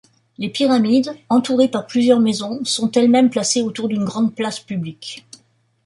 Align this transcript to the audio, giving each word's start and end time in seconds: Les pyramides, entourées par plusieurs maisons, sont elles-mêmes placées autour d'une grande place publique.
Les 0.39 0.49
pyramides, 0.49 1.13
entourées 1.29 1.67
par 1.67 1.85
plusieurs 1.85 2.19
maisons, 2.19 2.65
sont 2.65 2.91
elles-mêmes 2.93 3.29
placées 3.29 3.61
autour 3.61 3.87
d'une 3.87 4.03
grande 4.03 4.33
place 4.33 4.59
publique. 4.59 5.23